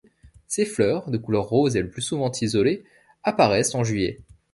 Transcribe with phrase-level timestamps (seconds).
[0.47, 2.83] Ses fleurs, de couleur rose et le plus souvent isolées,
[3.23, 4.19] apparaissent en juillet.